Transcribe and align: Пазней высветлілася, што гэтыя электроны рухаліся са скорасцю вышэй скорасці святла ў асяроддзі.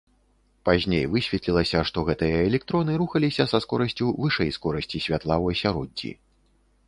Пазней 0.69 1.03
высветлілася, 1.15 1.81
што 1.89 2.03
гэтыя 2.07 2.39
электроны 2.47 2.95
рухаліся 3.03 3.47
са 3.53 3.61
скорасцю 3.65 4.05
вышэй 4.23 4.51
скорасці 4.57 5.03
святла 5.07 5.35
ў 5.43 5.57
асяроддзі. 5.57 6.11